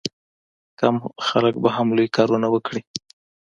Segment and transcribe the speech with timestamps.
[0.79, 0.95] کم
[1.27, 2.81] خلک به هم لوی کارونه وکړي.